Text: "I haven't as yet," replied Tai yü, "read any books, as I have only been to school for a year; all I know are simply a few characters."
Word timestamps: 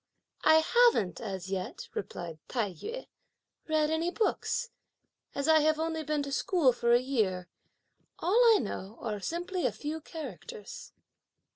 "I 0.43 0.61
haven't 0.63 1.21
as 1.21 1.51
yet," 1.51 1.87
replied 1.93 2.39
Tai 2.47 2.73
yü, 2.73 3.05
"read 3.67 3.91
any 3.91 4.09
books, 4.09 4.71
as 5.35 5.47
I 5.47 5.59
have 5.59 5.77
only 5.77 6.01
been 6.01 6.23
to 6.23 6.31
school 6.31 6.73
for 6.73 6.91
a 6.91 6.99
year; 6.99 7.47
all 8.17 8.43
I 8.55 8.57
know 8.59 8.97
are 9.01 9.19
simply 9.19 9.67
a 9.67 9.71
few 9.71 10.01
characters." 10.01 10.91